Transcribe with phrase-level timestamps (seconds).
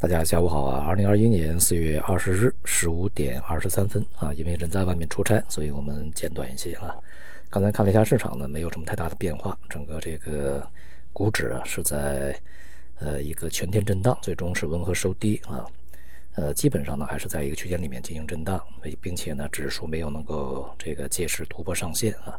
[0.00, 0.86] 大家下午好啊！
[0.86, 6.94] 二零二一年四月二十日十五点二十三分啊，因为人在外面出差，所以我们简短一些啊。
[7.50, 10.64] 刚才看了一下市场呢，没有什么太大的变化，整个这个
[11.12, 12.40] 股指啊是在
[13.00, 15.66] 呃一个全天震荡，最终是温和收低啊。
[16.36, 18.64] 呃，基本上呢还是在一个区间里面进行震荡，
[19.00, 22.38] 并且呢指数没有能够这个借势突破上限啊。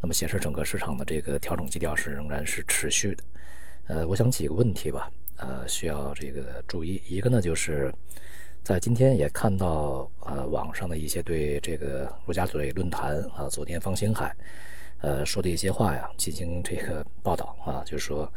[0.00, 3.24] 那么显示整个市场的这个调整基调是仍然是持续的。
[3.88, 5.10] 呃，我想几个问题吧。
[5.36, 7.92] 呃，需要这个注意一个呢，就是
[8.62, 14.34] 在今天也看到呃网上的一些对这个陆家嘴论坛啊，昨天方星海
[15.00, 18.32] 呃说的一些话呀，进行这个报道啊，就是说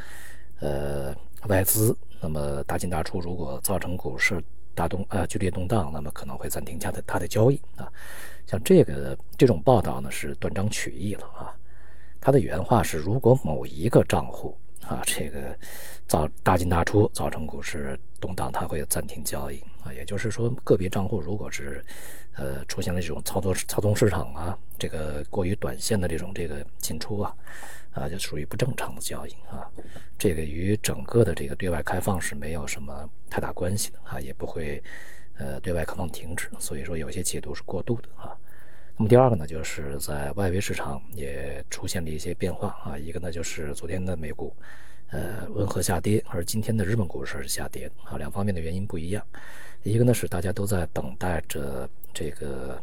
[0.59, 1.15] 呃
[1.47, 7.87] 外资那么大进大出，如果造成股市大动呃剧烈动荡，那么可能会暂停它的它的交易啊。
[8.47, 11.55] 像这个这种报道呢，是断章取义了啊。
[12.19, 14.57] 他的原话是：如果某一个账户。
[14.87, 15.57] 啊，这个
[16.07, 19.91] 造大进大出，造成股市动荡，它会暂停交易啊。
[19.93, 21.83] 也就是说，个别账户如果是
[22.35, 27.35] 呃出现了这种操作操纵市场啊，这个过于短线的这种这个进出啊，
[27.91, 29.69] 啊，就属于不正常的交易啊。
[30.17, 34.81] 这个与整个的这个对外开放是没有什么太大关系的啊，也不会
[35.37, 36.49] 呃对外开放停止。
[36.59, 38.33] 所以说，有些解读是过度的啊。
[38.99, 42.97] 那么第二个呢，就是在外围市场也出现了一些变化啊。
[42.97, 44.51] 一个呢，就是昨天的美股，
[45.11, 48.17] 呃，温和下跌，而今天的日本股市是下跌啊。
[48.17, 49.23] 两方面的原因不一样。
[49.83, 52.81] 一个呢是大家都在等待着这个，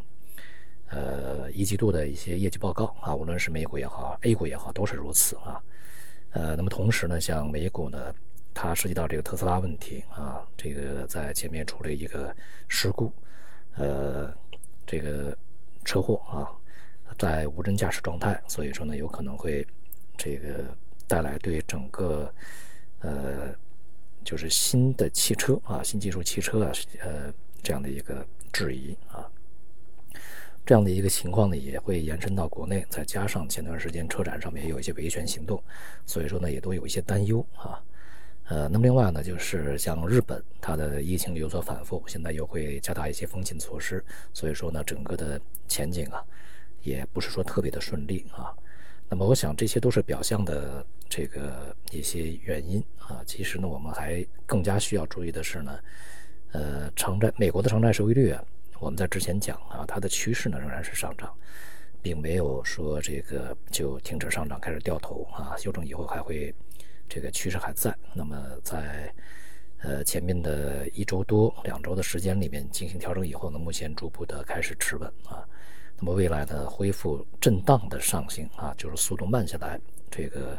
[0.90, 5.60] 呃，一季度的一些业绩报告啊，无论是美股也好，A 股也好，都是如此啊。
[6.30, 8.14] 呃，那么同时呢，像美股呢，
[8.54, 12.32] 它涉及到这个特斯拉问题啊，这个在前面出了一个
[12.68, 13.12] 事故，
[13.74, 14.32] 呃，
[14.86, 15.36] 这个。
[15.84, 16.50] 车祸啊，
[17.18, 19.66] 在无人驾驶状态，所以说呢，有可能会
[20.16, 20.64] 这个
[21.06, 22.32] 带来对整个
[23.00, 23.54] 呃，
[24.24, 27.32] 就是新的汽车啊，新技术汽车啊，呃，
[27.62, 29.30] 这样的一个质疑啊，
[30.64, 35.62] 这样的一个情况呢，也会延伸到国内，再加上前段时间车展上面也有一些维权行动，
[36.06, 37.82] 所以说呢，也都有一些担忧啊。
[38.46, 46.22] 呃，那么另外呢，就是像日本，它的疫情有所反复，现在又会加大一些封禁措施，所以说呢，整个的前景啊，
[46.82, 48.52] 也不是说特别的顺利啊。
[49.08, 53.22] 那么我想这些都是表象的这个一些原因啊。
[53.24, 55.78] 其实呢，我们还更加需要注意的是呢，
[56.52, 58.44] 呃，长债美国的长债收益率啊，
[58.78, 61.34] 我们在之前讲啊，它的趋势呢仍然是上涨，
[62.02, 66.54] 并没有说这个就停止上涨开始掉头啊，修正以后还会。
[67.14, 69.14] 这个趋势还在，那么在
[69.78, 75.46] 呃前面的一周多、两周的时间里面进行调整以后呢，目前逐步的开始持稳啊。
[75.96, 79.80] 那么未来的恢复震荡的上行啊，就是速度慢下来，
[80.10, 80.58] 这个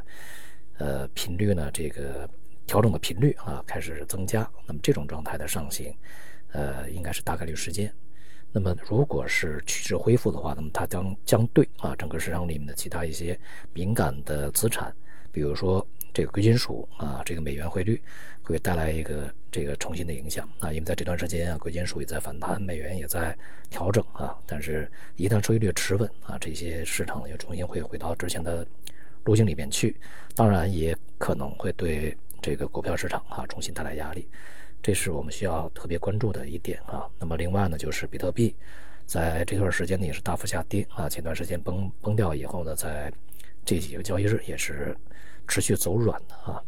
[0.77, 2.25] 呃频率呢，这个
[2.65, 4.49] 调整的频率啊开始增加。
[4.65, 5.93] 那么这种状态的上行，
[6.53, 7.93] 呃应该是大概率事件。
[8.53, 13.37] 那么如果是趋势恢复的话，那么它将将对啊整个市场里面的其他一些
[13.73, 14.95] 敏感的资产，
[15.33, 15.85] 比如说。
[16.15, 18.01] 这个贵金属啊，这个美元汇率
[18.41, 23.37] 会带来一个这个重新的影响啊，因为在这段时间啊，贵金属也在反弹，美元也在
[23.69, 28.65] 调整啊，但是一旦收益率持稳啊，这些市场又重新会回到之前的
[29.25, 29.93] 路径里面去，
[30.35, 34.25] 当然也可能会对这个股票市场啊重新带来压力，
[34.81, 37.05] 这是我们需要特别关注的一点啊。
[37.19, 38.55] 那么另外呢，就是比特币
[39.05, 43.11] 在这段时间呢也是大幅下跌啊，前段时间崩崩掉以后呢，在
[43.63, 44.95] 这几个交易日也是。
[45.47, 46.63] 持续走软的啊，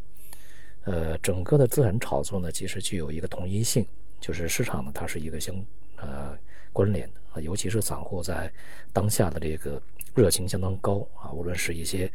[0.84, 3.84] 呃，整个的资产炒作呢，其实具有一个同一性，
[4.22, 5.56] 就是市场呢，它是一个相
[5.96, 6.38] 呃
[6.72, 8.54] 关联的啊，尤其是散户在
[8.94, 9.82] 当下的这个
[10.14, 12.08] 热情相当高啊，无论是一些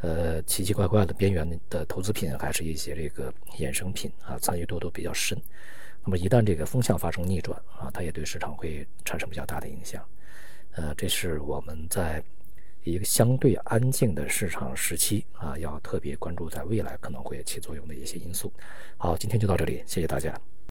[0.00, 5.40] 呃奇奇怪怪的边缘的投资品，还是一些这个衍生品啊，参与度都比较深。
[6.04, 10.04] 那么一旦这个风向发生逆转啊，它也对市场会产生比较大的影响。
[10.72, 12.22] 呃，这是我们在。
[12.84, 18.52] 一个相对安静的市场时期啊，要特别关注在未来可能会起作用的一些因素。
[18.96, 20.36] 好，今天就到这里，谢谢大家。